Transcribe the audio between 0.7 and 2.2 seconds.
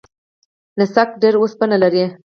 نسک ډیر اوسپنه لري.